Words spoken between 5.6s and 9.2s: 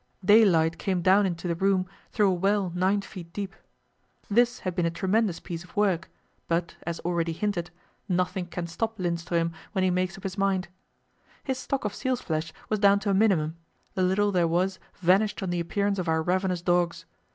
of work; but, as already hinted, nothing can stop